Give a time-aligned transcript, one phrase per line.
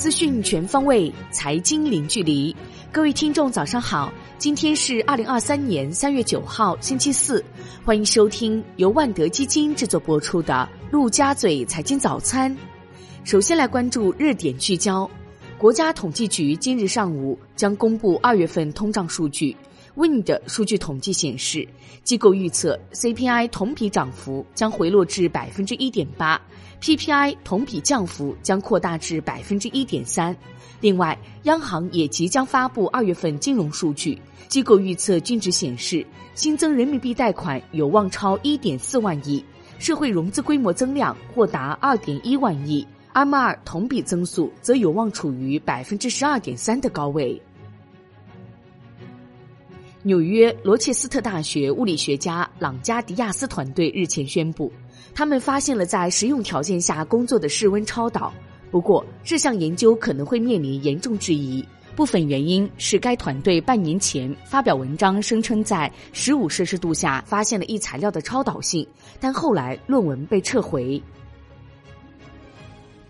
[0.00, 2.56] 资讯全方位，财经零距离。
[2.90, 4.10] 各位听众，早上好！
[4.38, 7.44] 今天是二零二三年三月九号，星期四。
[7.84, 12.50] 欢迎收听由万德基金制作播出的《陆家嘴财经早餐》。
[13.24, 15.08] 首先来关注热点聚焦。
[15.58, 19.54] 国家统计局今日上午将公布二月份通胀数据。
[20.00, 21.68] Wind 数据统计显示，
[22.04, 26.40] 机构预测 CPI 同比涨幅将回落至百分之一点八
[26.80, 30.34] ，PPI 同比降幅将扩大至百分之一点三。
[30.80, 34.18] 另外，央行也即将发布二月份金融数据，
[34.48, 36.02] 机构预测均值显示，
[36.34, 39.44] 新增人民币贷款有望超一点四万亿，
[39.78, 47.38] 社会融资规模增量或达二点一万亿，M2 同比增速则有望处于百分之十二点三的高位。
[50.02, 54.72] 纽约罗切斯特大学物理学家朗加迪亚斯团队日前宣布，
[55.14, 58.32] 他们发现了在实用条件下工作的室温超导。
[58.70, 61.62] 不过，这项研究可能会面临严重质疑。
[61.94, 68.86] 部分原因是该团队半年前发表文章，声称在十五摄氏度下发现了一材料的超导性，
[69.20, 71.02] 但后来论文被撤回。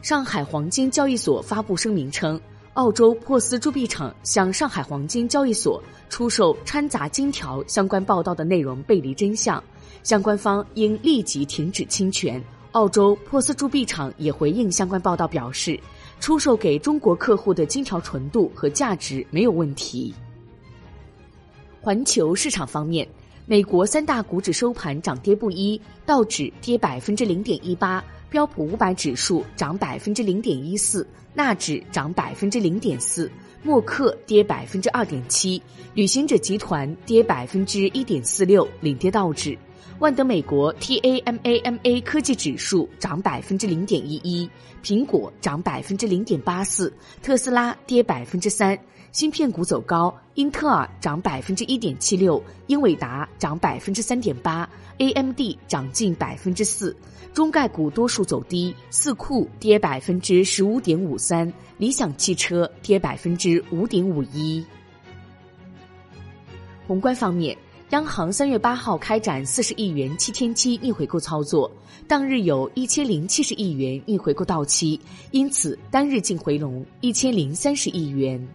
[0.00, 2.40] 上海黄金交易所发布声明称。
[2.74, 9.62] 澳洲珀斯铸币厂向上海黄金交易所出售掺杂金条相关报道的内容背离真相，
[10.02, 12.42] 相关方应立即停止侵权。
[12.70, 15.78] 澳洲珀斯铸币厂也回应相关报道表示，
[16.18, 20.14] 出售给中国客户的金条纯度和价值没有问题。
[21.78, 23.06] 环球市场方面，
[23.44, 28.02] 美国三大股指收盘涨跌不一，道指跌百分之零点一八。
[28.32, 33.30] 标普五百指数涨百分之零点一四，纳指涨百分之零点四，
[33.62, 39.56] 默克跌百分之二点七，旅行者集团跌百分之一点四六，领跌道指。
[40.02, 44.50] 万德美国 TAMAMA 科技指数涨百分之零点一一，
[44.82, 48.76] 苹果涨百分之零点八四，特斯拉跌百分之三。
[49.12, 54.68] 芯片股走高，英特尔涨百分之一点七六，英伟达涨百分之三点八
[54.98, 55.38] ，AMD
[55.68, 56.96] 涨近百分之四。
[57.32, 64.66] 中概股多数走低，四库跌百分之十五点五三，理想汽车跌百分之五点五一。
[66.88, 67.56] 宏观方面，
[67.92, 71.70] 央行三月八号开展四十亿元七天期逆回购操作，
[72.08, 74.98] 当日有一千零七十亿元逆回购到期，
[75.30, 78.48] 因此单日净回笼一千零三十亿元。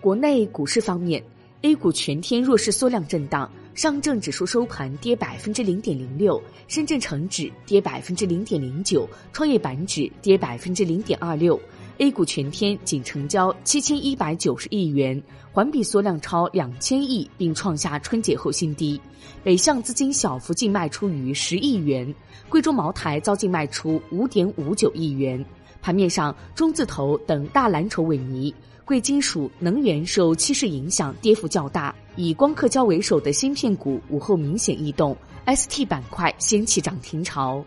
[0.00, 1.22] 国内股市方面
[1.62, 11.56] ，A 股全天弱势缩量震荡，上证指数收盘跌百分之零点零六，深圳成指跌百分之零点零九，创业板指跌百分之零点二六。
[11.98, 15.22] A 股全天仅成交七千一百九十亿元，
[15.52, 19.00] 环比缩量超两千亿，并创下春节后新低。
[19.44, 22.12] 北向资金小幅净卖出逾十亿元，
[22.48, 25.44] 贵州茅台遭净卖出五点五九亿元。
[25.80, 28.52] 盘面上，中字头等大蓝筹萎靡。
[28.84, 31.94] 贵金属、能源受趋势影响，跌幅较大。
[32.16, 35.16] 以光刻胶为首的芯片股午后明显异动
[35.46, 37.64] ，ST 板块掀起涨停潮。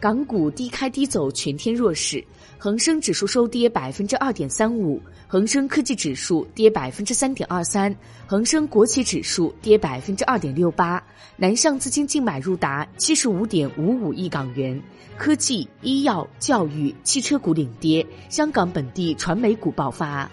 [0.00, 2.24] 港股低开低走，全天弱势，
[2.56, 7.92] 恒生指数收跌百分之二点三五，恒生科技指数跌百分之三点二三，
[8.24, 11.02] 恒生国企指数跌百分之二点六八。
[11.36, 14.80] 南向资金净买入达七十五点五五亿港元。
[15.16, 20.30] 科技、医药、教育、汽车股领跌，香港本地传媒股爆发。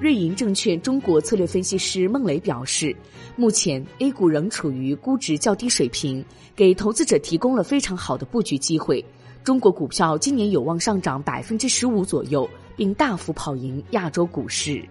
[0.00, 2.94] 瑞银证券中国策略分析师孟磊表示，
[3.36, 6.24] 目前 A 股仍处于估值较低水平，
[6.56, 9.04] 给投资者提供了非常好的布局机会。
[9.44, 14.84] 中国股票今年有望上涨百分之十五左右，并大幅跑赢亚洲股市。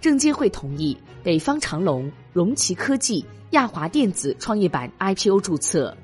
[0.00, 5.94] 证监会同意北方长龙、龙旗科技、亚华电子创业板 IPO 注册。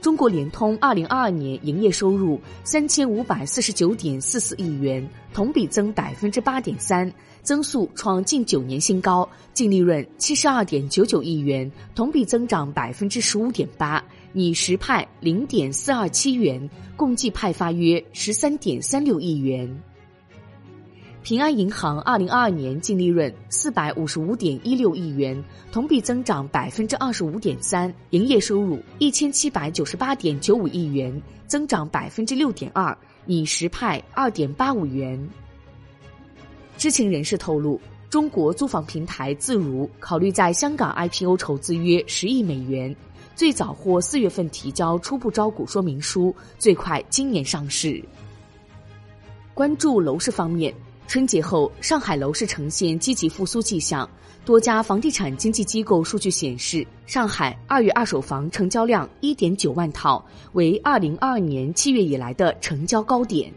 [0.00, 9.28] 中国联通二零二二年营业收入三千五百四十九点四四亿元，同比增百分之八点三，增速创近九年新高。
[9.52, 14.02] 净利润七十二点九九亿元，同比增长百分之十五点八，
[14.32, 19.68] 拟实派零点四二七元，共计派发约十三点三六亿元。
[21.28, 32.96] 平安银行二零二二年净利润四百五十五点一六亿元，同比增长百分之二十五点三；营业收入一千七百九十八点九五亿元，增长百分之六点二，
[33.26, 35.22] 拟实派二点八五元。
[36.78, 37.78] 知情人士透露，
[38.08, 42.96] 中国租房平台自如考虑在香港 IPO 筹资约十亿美元，
[43.36, 48.02] 最早或四月份提交初步招股说明书，最快今年上市。
[49.52, 50.72] 关注楼市方面。
[51.08, 54.06] 春节后，上海楼市呈现积极复苏迹象，
[54.44, 60.22] 多家房地产经纪机构数据显示，上海二月二手房成交量一点九万套，
[60.52, 63.50] 为二零二二年七月以来的成交高点。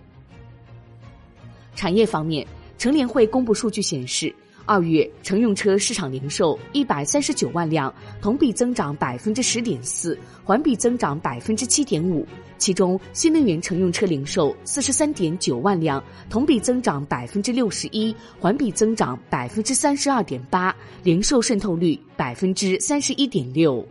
[1.76, 4.34] 产业方面，成联会公布数据显示。
[4.72, 12.26] 二月乘用车市场零售一百三十九万辆，同比增长百分之十点四，环比增长百分之七点五。
[12.58, 20.74] 其中，新能源乘用车零售四十三点九万辆，同比增长百分之六十一，环比增长百分之三十二点八，
[21.04, 23.86] 零售渗透率百分之三十一点六。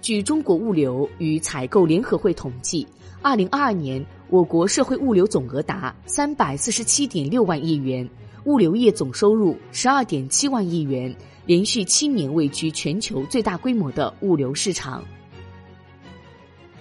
[0.00, 2.86] 据中国物流与采购联合会统计，
[3.20, 8.08] 二零二二年我国社会物流总额达三百四十七点六万亿元。
[8.48, 11.14] 物流业总收入十二点七万亿元，
[11.44, 15.04] 连续七年位居全球最大规模的物流市场。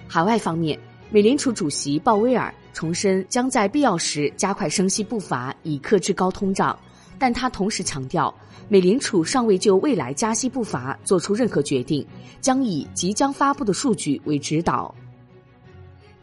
[0.08, 0.80] 海外方面，
[1.10, 6.80] 美联储主席鲍威尔重申将在必要时加快升息步伐，以克制高通胀，
[7.20, 8.34] 但他同时强调，
[8.70, 12.08] 美联储尚未就未来加息步伐做出任何决定，
[12.40, 14.96] 将以即将发布的数据为指导。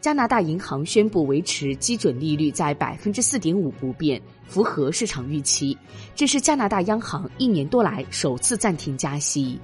[0.05, 5.75] 加拿大银行宣布维持基准利率在百分之四点五不变，符合市场预期。
[6.13, 9.59] 这是加拿大央行一年多来首次暂停加息。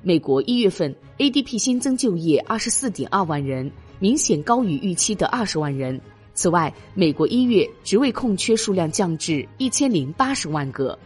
[0.00, 6.00] 美国一月份 ADP 新增就业二十四点二万人，明显高于预期的二十万人。
[6.34, 10.96] 此外，美国一月职位空缺数量降至一千零八十万个。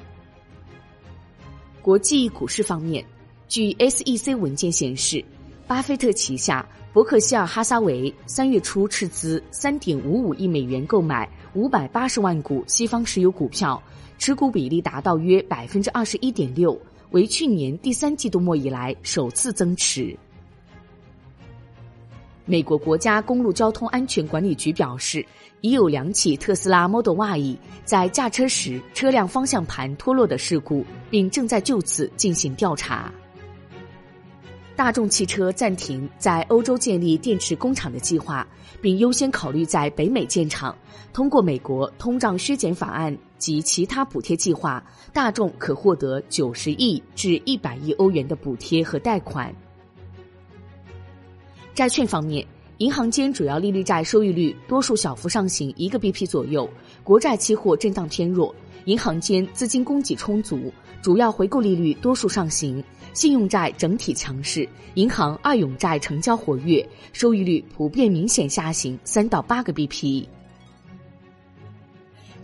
[1.81, 3.03] 国际股市方面，
[3.49, 5.25] 据 SEC 文件显示，
[5.67, 6.69] 巴菲特旗下。
[6.93, 13.83] 伯克希尔哈撒韦三月初斥资三点五五亿美元购买五百八十万股西方石油股票，
[14.19, 16.79] 持股比例达到约百分之二十一点六，
[17.13, 20.15] 为去年第三季度末以来首次增持。
[22.45, 25.25] 美国国家公路交通安全管理局表示，
[25.63, 27.57] 已有两起特斯拉 Model Y
[27.87, 33.11] 在驾车时车辆方向盘脱落的事故，并正在就此进行调查。
[34.83, 38.45] 大众汽车暂停在欧洲建立电池工厂的计划，
[38.81, 40.77] 并优先考虑在北美建厂。
[41.13, 49.55] 通过美国通胀削减法案及其他补贴计划，大众可获得九十亿至一百亿欧元的补贴和贷款。
[51.75, 52.45] 债券方面，
[52.79, 56.69] 银行间主要利率债收益率多数小幅上行一个 BP 左右，
[57.05, 58.55] 国债期货震荡偏弱。
[58.87, 62.83] 银行间资金供给充足，主要回购利率多数上行。
[63.13, 70.27] 信用债整体强势，银行二永债成交活跃，收益率普遍明显下行三到八个 BP。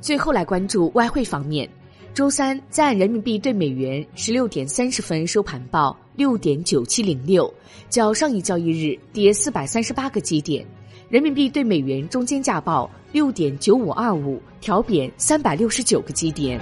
[0.01, 1.69] 最后来关注外汇方面，
[2.19, 7.49] 周三在人民币对美元十六点三十分收盘报六点九七零六，
[7.89, 10.67] 较上一交易日跌四百三十八个基点，
[11.09, 16.61] 人民币对美元中间价报六点九五二五，调贬三百六十九个基点。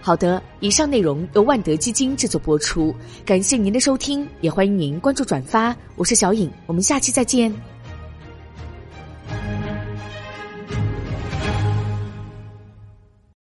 [0.00, 2.92] 好的，以上内容由万德基金制作播出，
[3.24, 5.72] 感谢您的收听，也欢迎您关注转发。
[5.94, 7.54] 我是小颖，我们下期再见。